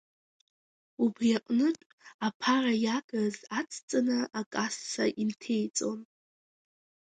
[1.03, 1.83] Убри аҟынтә
[2.27, 5.99] аԥара иагыз ацҵаны акасса инҭеиҵон.